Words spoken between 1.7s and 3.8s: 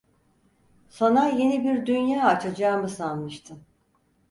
dünya açacağımı sanmıştın…